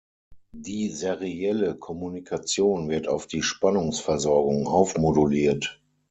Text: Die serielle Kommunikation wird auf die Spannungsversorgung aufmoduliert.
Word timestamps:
Die 0.55 0.89
serielle 0.89 1.75
Kommunikation 1.77 2.89
wird 2.89 3.07
auf 3.07 3.27
die 3.27 3.43
Spannungsversorgung 3.43 4.65
aufmoduliert. 4.67 5.79